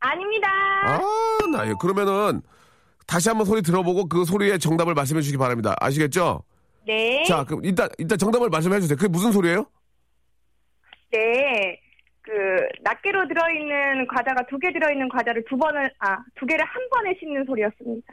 [0.00, 0.48] 아닙니다.
[0.84, 1.00] 아,
[1.52, 2.40] 나, 이거 그러면은,
[3.06, 5.74] 다시 한번 소리 들어보고 그 소리의 정답을 말씀해 주시기 바랍니다.
[5.80, 6.42] 아시겠죠?
[6.86, 7.22] 네.
[7.24, 8.96] 자, 그럼 일단, 일단 정답을 말씀해 주세요.
[8.96, 9.66] 그게 무슨 소리예요?
[11.12, 11.80] 네.
[12.22, 12.32] 그,
[12.82, 16.88] 낱개로 들어 있는 과자가 두 개 들어 있는 과자를 두 번을, 아, 두 개를 한
[16.90, 18.12] 번에 씹는 소리였습니다.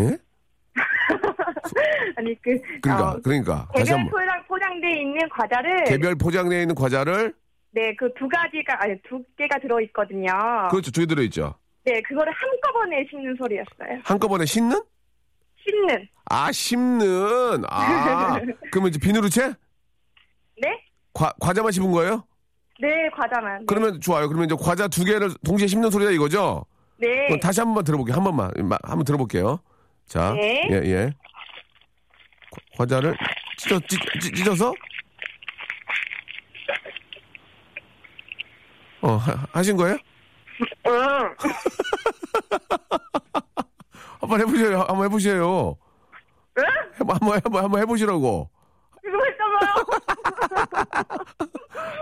[0.00, 0.18] 예?
[2.16, 3.68] 아니, 그, 그러니까, 어, 그러니까.
[3.74, 4.10] 다시 개별 한번.
[4.10, 5.84] 포장, 포장되어 있는 과자를.
[5.84, 7.34] 개별 포장되어 있는 과자를,
[7.72, 10.28] 네, 그 두 가지가, 아니, 두 개가 들어 있거든요.
[10.70, 10.90] 그렇죠.
[10.90, 11.54] 두개 들어 있죠.
[11.84, 14.00] 네, 그거를 한꺼번에 씹는 소리였어요.
[14.04, 14.80] 한꺼번에 씻는?
[15.64, 16.08] 씹는.
[16.26, 17.64] 아, 씹는.
[17.68, 18.38] 아,
[18.70, 19.48] 그러면 이제 비누로 채?
[20.60, 20.68] 네?
[21.14, 22.24] 과, 과자만 씹은 거예요?
[22.80, 23.60] 네, 과자만.
[23.60, 23.64] 네.
[23.66, 24.28] 그러면 좋아요.
[24.28, 26.64] 그러면 이제 과자 두 개를 동시에 씹는 소리다 이거죠?
[26.98, 27.26] 네.
[27.26, 28.16] 그럼 다시 한 번만 들어볼게요.
[28.16, 28.50] 한 번만.
[28.68, 29.58] 마- 한번 들어볼게요.
[30.06, 30.32] 자.
[30.34, 30.68] 네.
[30.70, 31.12] 예, 예.
[32.50, 33.16] 과- 과자를
[33.58, 34.72] 찢어, 찢, 찢, 찢어서?
[39.00, 39.96] 어, 하, 하신 거예요?
[40.86, 41.34] 응.
[44.20, 44.80] 한번 해보세요.
[44.82, 45.76] 한번 해보세요.
[46.58, 46.64] 응?
[46.94, 48.48] 한번, 한번, 한번, 한번 해보시라고.
[49.04, 49.74] 이거 했잖아요.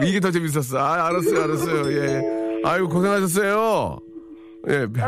[0.06, 0.78] 이게 더 재밌었어.
[0.78, 1.92] 아, 알았어요, 알았어요.
[1.92, 2.20] 예.
[2.64, 3.98] 아유, 고생하셨어요.
[4.68, 4.86] 예.
[4.86, 5.02] 네.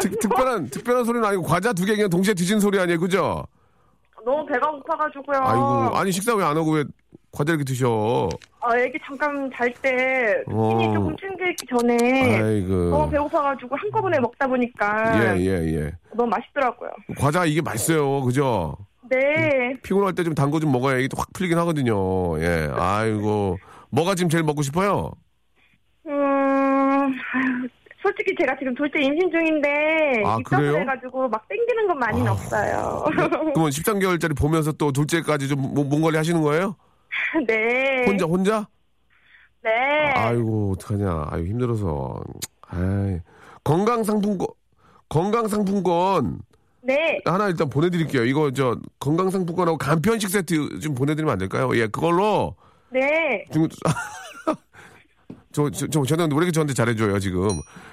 [0.00, 3.44] 특, 특별한, 특별한 소리는 아니고 과자 두 개 그냥 동시에 드신 소리 아니에요, 그죠?
[4.24, 5.38] 너무 배가 고파가지고요.
[5.40, 6.84] 아이고, 아니, 식사 왜 안 하고 왜
[7.32, 8.28] 과자 이렇게 드셔?
[8.60, 10.68] 아, 애기 잠깐 잘때 어.
[10.78, 12.74] 끼니 조금 챙기기 전에 아이고.
[12.90, 15.92] 너무 배고파가지고 한꺼번에 먹다 보니까 예, 예, 예.
[16.14, 16.90] 너무 맛있더라고요.
[17.18, 18.76] 과자 이게 맛있어요, 그죠?
[19.08, 19.18] 네.
[19.82, 22.38] 피곤할 때 좀 단 거 좀 먹어야 이게 또확 풀리긴 하거든요.
[22.42, 23.58] 예, 아이고.
[23.90, 25.12] 뭐가 지금 제일 먹고 싶어요?
[26.06, 26.12] 음,
[28.02, 30.80] 솔직히 제가 지금 둘째 임신 중인데 아, 입덧을 그래요?
[30.80, 32.32] 해가지고 막 땡기는 건 많이는 아.
[32.32, 33.04] 없어요.
[33.54, 36.76] 그러면 13개월짜리 보면서 또 둘째까지 좀 몸- 몸관리 하시는 거예요?
[37.46, 38.04] 네.
[38.06, 38.68] 혼자, 혼자?
[39.62, 39.70] 네.
[40.16, 42.18] 아이고 어떡하냐 아유 힘들어서
[42.68, 43.18] 아이
[43.62, 44.46] 건강 상품권
[45.10, 46.38] 건강 상품권
[46.82, 47.20] 네.
[47.26, 52.54] 하나 일단 보내드릴게요 이거 저 건강 상품권하고 간편식 세트 좀 보내드리면 안 될까요 예 그걸로
[52.90, 53.44] 네.
[53.52, 53.68] 지금
[55.52, 57.48] 저, 저, 저, 저는 왜 이렇게 저한테 잘해줘요, 지금.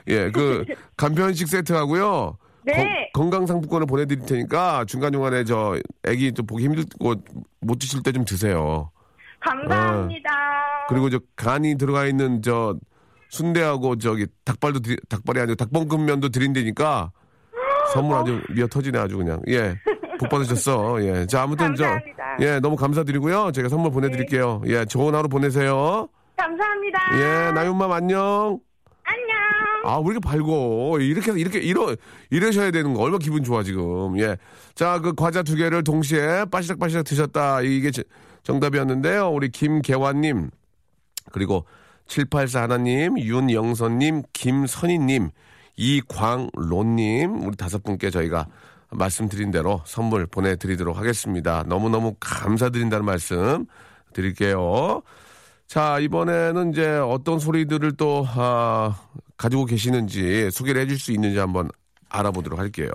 [0.07, 0.63] 예, 그,
[0.95, 2.37] 간편식 세트 하고요.
[2.63, 3.09] 네.
[3.13, 7.15] 건, 건강상품권을 보내드릴 테니까 중간중간에 저, 애기 좀 보기 힘들고
[7.61, 8.91] 못 드실 때 좀 드세요.
[9.39, 10.29] 감사합니다.
[10.89, 12.75] 그리고 저 간이 들어가 있는 저
[13.29, 17.11] 순대하고 저기 닭발도 드리- 닭발이 아니고 닭볶음면도 드린다니까
[17.93, 19.75] 선물 아주 미어 터지네 아주 그냥 예
[20.19, 22.37] 복 받으셨어 예 자 아무튼 감사합니다.
[22.39, 26.07] 저 예 너무 감사드리고요 제가 선물 보내 드릴게요 예 좋은 하루 보내세요
[26.57, 26.99] 감사합니다.
[27.47, 28.59] 예 나윤맘 안녕
[29.03, 29.37] 안녕.
[29.85, 31.95] 아 왜 이렇게 밝고 이렇게 이렇게 이러
[32.29, 34.37] 이러셔야 되는 거 얼마나 기분 좋아 지금 예
[34.75, 38.03] 자 그 과자 두 개를 동시에 빠시락빠시락 드셨다 이게 제-
[38.43, 40.49] 정답이었는데요 우리 김계환님
[41.31, 41.65] 그리고
[42.07, 45.29] 784 하나님, 윤영선님, 김선희님,
[45.75, 48.47] 이광론님, 우리 다섯 분께 저희가
[48.91, 51.63] 말씀드린 대로 선물 보내드리도록 하겠습니다.
[51.67, 53.65] 너무너무 감사드린다는 말씀
[54.13, 55.01] 드릴게요.
[55.67, 58.95] 자, 이번에는 이제 어떤 소리들을 또, 아,
[59.35, 61.69] 가지고 계시는지 소개를 해줄 수 있는지 한번
[62.09, 62.89] 알아보도록 할게요.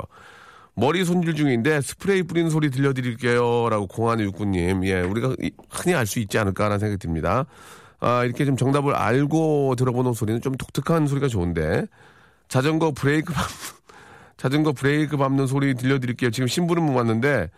[0.74, 3.68] 머리 손질 중인데 스프레이 뿌리는 소리 들려드릴게요.
[3.68, 4.86] 라고 공안의 육구님.
[4.86, 7.44] 예, 우리가 이- 흔히 알 수 있지 않을까라는 생각이 듭니다.
[8.00, 11.84] 아, 이렇게 좀 정답을 알고 들어보는 소리는 좀 독특한 소리가 좋은데
[12.48, 13.42] 자전거 브레이크 밟,
[14.38, 16.30] 자전거 브레이크 밟는 소리 들려드릴게요.
[16.30, 17.50] 지금 신부름 왔는데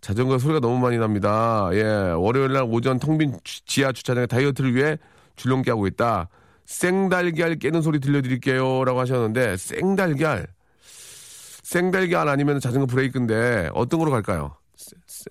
[0.00, 1.68] 자전거 소리가 너무 많이 납니다.
[1.72, 4.96] 예, 월요일 날 오전 텅빈 지하 주차장에 다이어트를 위해
[5.36, 6.28] 줄넘기 하고 있다.
[6.64, 8.84] 생달걀 깨는 소리 들려드릴게요.
[8.84, 10.46] 라고 하셨는데, 생달걀.
[11.62, 14.54] 생달걀 아니면 자전거 브레이크인데, 어떤 거로 갈까요?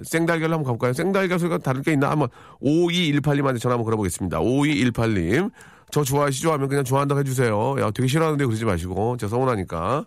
[0.04, 0.94] 생달걀로 한번 가볼까요?
[0.94, 2.10] 생달걀 소리가 다를 게 있나?
[2.10, 2.30] 한번
[2.62, 4.40] 5218님한테 전화 한번 걸어보겠습니다.
[4.40, 5.52] 5218님.
[5.92, 6.52] 저 좋아하시죠?
[6.54, 7.76] 하면 그냥 좋아한다고 해주세요.
[7.80, 9.18] 야, 되게 싫어하는데 그러지 마시고.
[9.18, 10.06] 제가 서운하니까.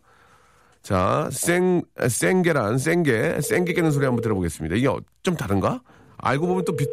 [0.82, 4.76] 자, 생, 생계란, 생계, 생계 깨는 소리 한번 들어보겠습니다.
[4.76, 5.82] 이게 어- 좀 다른가?
[6.18, 6.86] 알고 보면 또 비-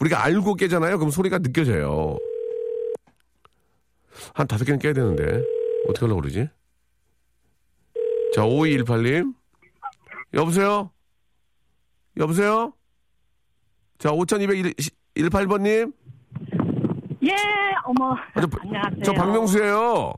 [0.00, 0.98] 우리가 알고 깨잖아요.
[0.98, 2.16] 그럼 소리가 느껴져요.
[4.34, 5.44] 한 다섯 개는 깨야 되는데.
[5.88, 6.48] 어떻게 하려고 그러지?
[8.34, 9.34] 자, 5218님.
[10.34, 10.90] 여보세요?
[12.16, 12.72] 여보세요?
[13.98, 15.92] 자, 5218번님.
[17.24, 17.34] 예,
[17.84, 18.12] 어머.
[18.34, 19.02] 아, 저, 안녕하세요.
[19.04, 20.12] 저 박명수예요.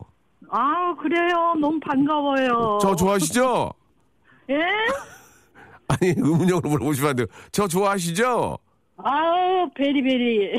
[0.50, 1.54] 아, 그래요.
[1.60, 2.78] 너무 반가워요.
[2.82, 3.70] 저 좋아하시죠?
[4.50, 4.54] 예?
[5.88, 7.26] 아니, 의문형으로 물어보시면 안 돼요.
[7.52, 8.58] 저 좋아하시죠?
[9.02, 10.52] 아우, 베리베리.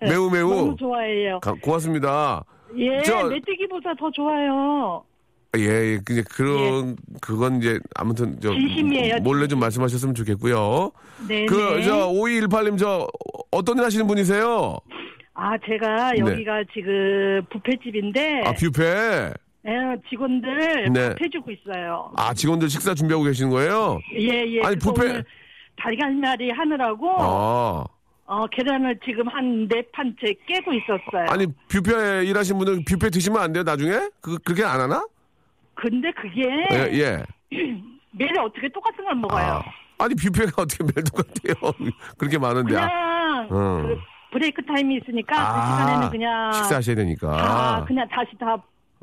[0.00, 0.48] 매우 매우.
[0.54, 1.40] 너무 좋아해요.
[1.40, 2.44] 가- 고맙습니다.
[2.76, 5.02] 예, 저- 메뚜기보다 더 좋아요.
[5.56, 10.92] 예, 예, 그냥 그런 그건 이제 아무튼 저 진심이에요, 몰래 좀 말씀하셨으면 좋겠고요.
[11.26, 11.44] 네.
[11.46, 13.08] 그저 5218님 저
[13.50, 14.78] 어떤 일 하시는 분이세요?
[15.42, 16.18] 아, 제가 네.
[16.20, 19.32] 여기가 지금 뷔페집인데 아 뷔페.
[19.66, 19.72] 예,
[20.10, 21.08] 직원들 네.
[21.10, 22.12] 밥 해주고 있어요.
[22.16, 23.98] 아 직원들 식사 준비하고 계시는 거예요?
[24.18, 24.62] 예, 예.
[24.62, 25.24] 아니, 뷔페-
[25.78, 27.84] 달걀말이 하느라고 아
[28.26, 31.26] 어, 계란을 지금 한 네 판째 깨고 있었어요.
[31.30, 33.92] 아니 뷔페 일하신 분들 뷔페 드시면 안 돼요 나중에?
[34.20, 35.04] 그 그렇게 안 하나?
[35.74, 37.24] 근데 그게 예, 예.
[38.12, 39.42] 매일 어떻게 똑같은 걸 먹어요?
[39.42, 39.62] 아,
[40.04, 41.72] 아니 뷔페가 어떻게 매일 똑같아요?
[42.18, 42.74] 그렇게 많은데.
[42.74, 43.82] 그냥 아, 어.
[43.86, 43.98] 그
[44.32, 47.36] 브레이크 타임이 있으니까 그 아, 시간에는 그냥 식사하셔야 되니까.
[47.36, 48.56] 다 그냥 다시 다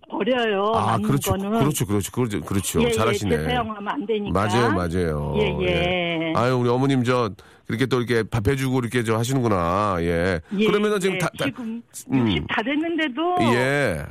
[0.10, 0.72] 버려요.
[0.76, 1.32] 아, 그렇죠.
[1.32, 1.60] 거는.
[1.60, 1.86] 그렇죠.
[1.86, 2.12] 그렇죠.
[2.12, 2.42] 그렇죠.
[2.42, 2.82] 그렇죠.
[2.84, 3.34] 예, 잘하시네.
[3.36, 4.32] 예, 재사용하면 안 되니까.
[4.48, 5.34] 맞아요, 맞아요.
[5.38, 6.34] 예, 예.
[6.36, 7.30] 아유, 우리 어머님 저
[7.68, 9.98] 이렇게 또 이렇게 밥 해 주고 이렇게 저 하시는구나.
[10.00, 10.40] 예.
[10.58, 11.82] 예, 그러면은 지금 예, 다, 다 지금
[12.14, 12.26] 음.
[12.26, 14.06] 60다 됐는데도 예.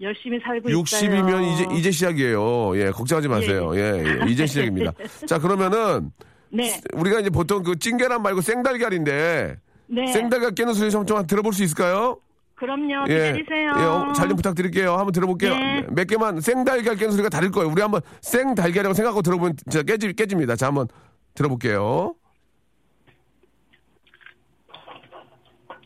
[0.00, 1.40] 열심히 살고 60이면 있어요.
[1.52, 2.78] 이제 이제 시작이에요.
[2.78, 3.72] 예, 걱정하지 마세요.
[3.74, 4.30] 예, 예.
[4.30, 4.92] 이제 시작입니다.
[5.26, 6.10] 자, 그러면은
[6.48, 9.56] 네, 우리가 이제 보통 그 찐계란 말고 생달걀인데
[9.90, 10.06] 네.
[10.06, 12.20] 생달걀 깨는 소리 좀, 좀 들어볼 수 있을까요?
[12.54, 13.06] 그럼요.
[13.08, 13.72] 예, 기다리세요.
[13.78, 14.92] 예, 어, 잘좀 부탁드릴게요.
[14.92, 15.54] 한번 들어볼게요.
[15.56, 15.86] 네.
[15.90, 17.70] 몇 개만 생달걀 깨는 소리가 다를 거예요.
[17.70, 20.56] 우리 한번 생달걀이라고 생각하고 들어보면 진짜 깨지, 깨집니다.
[20.56, 20.86] 자, 한번
[21.34, 22.14] 들어볼게요.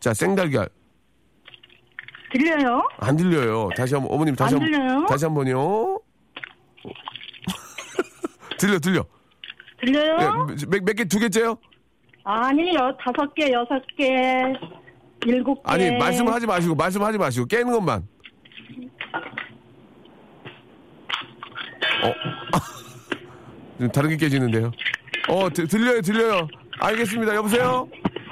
[0.00, 0.68] 자, 생달걀.
[2.32, 2.88] 들려요?
[2.98, 3.68] 안 들려요.
[3.76, 4.72] 다시 한번, 어머님 다시 안 한번.
[4.80, 5.06] 들려요?
[5.06, 6.00] 다시 한 번요.
[8.58, 9.04] 들려, 들려.
[9.80, 10.18] 들려요?
[10.50, 11.56] 예, 몇, 몇 개, 두 개째요?
[12.24, 14.10] 아니, 여, 다섯 개, 여섯 개,
[15.26, 15.60] 일곱 개.
[15.64, 18.06] 아니, 말씀을 하지 마시고, 말씀하지 마시고, 깨는 것만.
[22.02, 22.12] 어,
[23.78, 24.72] 좀 다른 게 깨지는데요.
[25.28, 26.48] 어, 드- 들려요, 들려요.
[26.80, 27.34] 알겠습니다.
[27.34, 27.88] 여보세요?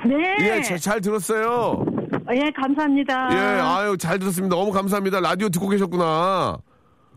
[0.06, 0.36] 네.
[0.40, 1.84] 예, 자- 잘 들었어요.
[2.34, 3.28] 예, 감사합니다.
[3.32, 4.56] 예, 아유, 잘 들었습니다.
[4.56, 5.20] 너무 감사합니다.
[5.20, 6.58] 라디오 듣고 계셨구나.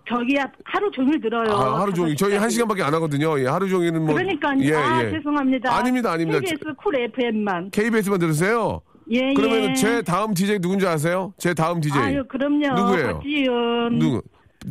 [0.07, 1.51] 저기 하루 종일 들어요.
[1.51, 2.15] 아, 하루 종일.
[2.15, 3.39] 저희 한 시간밖에 안 하거든요.
[3.39, 4.13] 예, 하루 종일은 뭐.
[4.15, 4.59] 그러니까요.
[4.61, 5.11] 예, 아, 예.
[5.11, 5.73] 죄송합니다.
[5.75, 6.39] 아닙니다, 아닙니다.
[6.39, 7.71] KBS 쿨 FM만.
[7.71, 8.81] KBS만 들으세요?
[9.11, 9.73] 예, 그러면 예.
[9.73, 11.33] 제 다음 DJ 누군지 아세요?
[11.37, 12.01] 제 다음 DJ.
[12.01, 12.73] 아유, 그럼요.
[12.75, 13.13] 누구예요?
[13.15, 13.99] 박지윤.
[13.99, 14.21] 누구?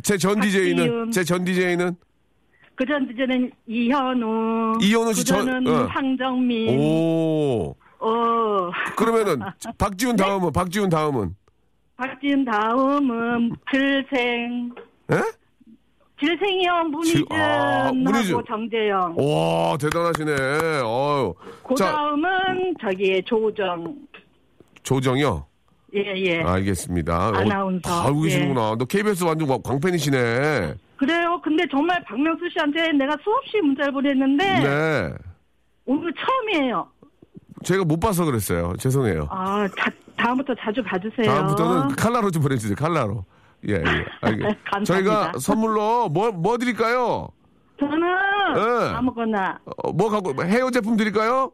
[0.03, 1.11] 제 전 DJ는?
[1.11, 1.95] 제 전 DJ는?
[2.75, 4.79] 그전 DJ는 이현우.
[4.81, 5.85] 이현우 씨 전- 그전은 어.
[5.85, 6.77] 황정민.
[6.77, 7.73] 오.
[7.99, 8.69] 어.
[8.97, 9.39] 그러면은
[9.77, 10.23] 박지훈 네?
[10.25, 11.33] 다음은 박지훈 다음은
[11.95, 14.71] 박지윤 다음은 질생.
[15.11, 15.21] 예?
[16.19, 18.43] 질생이 형 질- 아, 문희준하고 문희준.
[18.47, 19.15] 정재영.
[19.17, 20.31] 와 대단하시네.
[20.83, 21.33] 어유.
[21.67, 23.95] 그자 다음은 저기 조정.
[24.83, 25.45] 조정이요.
[25.95, 26.41] 예, 예.
[26.41, 27.27] 알겠습니다.
[27.35, 27.81] 아나운서.
[27.89, 28.29] 다 알고 예.
[28.29, 28.75] 계시는구나.
[28.77, 30.73] 너 KBS 완전 광- 광팬이시네.
[30.97, 31.39] 그래요.
[31.43, 35.13] 근데 정말 박명수 씨한테 내가 수없이 문자를 보냈는데 네.
[35.85, 36.87] 오늘 처음이에요.
[37.63, 38.73] 제가 못 봐서 그랬어요.
[38.79, 39.27] 죄송해요.
[39.29, 41.25] 아, 자, 다음부터 자주 봐주세요.
[41.25, 42.75] 다음부터는 칼라로 좀 보내주세요.
[42.75, 43.25] 칼라로.
[43.69, 44.05] 예, 예.
[44.21, 44.57] 알겠.
[44.71, 44.83] 감사합니다.
[44.85, 47.29] 저희가 선물로 뭐, 뭐 드릴까요?
[47.79, 48.93] 저는 네.
[48.95, 49.59] 아무거나.
[49.83, 51.51] 어, 뭐 갖고, 헤어 제품 드릴까요?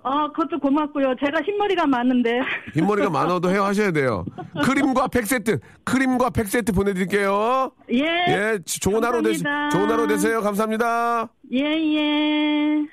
[0.00, 1.14] 어, 그것도 고맙고요.
[1.24, 2.40] 제가 흰머리가 많은데.
[2.74, 4.24] 흰머리가 많아도 헤어 하셔야 돼요.
[4.64, 7.70] 크림과 백 세트, 크림과 백 세트 보내드릴게요.
[7.92, 8.04] 예.
[8.28, 9.78] 예, 좋은 하루 되시, 감사합니다.
[9.78, 10.40] 좋은 하루 되세요.
[10.40, 11.28] 감사합니다.
[11.52, 12.86] 예, 예.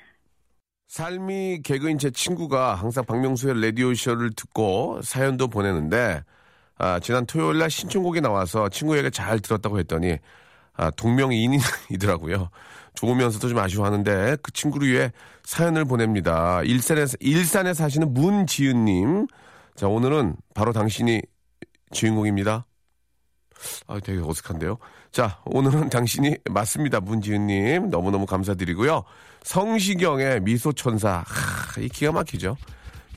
[0.88, 6.22] 삶이 개그인 제 친구가 항상 박명수의 라디오쇼를 듣고 사연도 보내는데,
[6.78, 10.18] 아, 지난 토요일 날 신청곡이 나와서 친구에게 잘 들었다고 했더니,
[10.74, 12.50] 아, 동명이인이더라고요.
[12.94, 15.12] 좋으면서도 좀 아쉬워하는데 그 친구를 위해
[15.44, 16.62] 사연을 보냅니다.
[16.62, 19.26] 일산에, 일산에 사시는 문지은 님.
[19.74, 21.22] 자, 오늘은 바로 당신이
[21.92, 22.66] 주인공입니다.
[23.86, 24.78] 아, 되게 어색한데요.
[25.12, 27.00] 자, 오늘은 당신이 맞습니다.
[27.00, 27.90] 문지은 님.
[27.90, 29.02] 너무너무 감사드리고요.
[29.44, 31.24] 성시경의 미소천사.
[31.26, 32.56] 하, 이 기가 막히죠.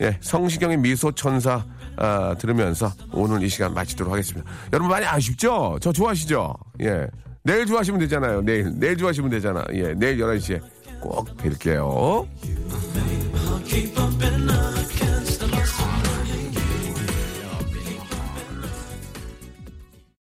[0.01, 1.65] 예, 성시경의 미소천사,
[1.97, 4.49] 아, 들으면서 오늘 이 시간 마치도록 하겠습니다.
[4.71, 5.77] 여러분 많이 아쉽죠?
[5.81, 6.53] 저 좋아하시죠?
[6.81, 7.07] 예.
[7.43, 8.41] 내일 좋아하시면 되잖아요.
[8.41, 8.71] 내일.
[8.79, 9.63] 내일 좋아하시면 되잖아.
[9.73, 10.61] 예, 내일 11시에
[11.01, 12.27] 꼭 뵐게요.